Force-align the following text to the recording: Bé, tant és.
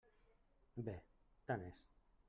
Bé, 0.89 0.97
tant 1.53 1.71
és. 1.71 1.87